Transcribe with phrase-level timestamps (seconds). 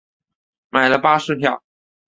[0.71, 1.61] 买了巴士票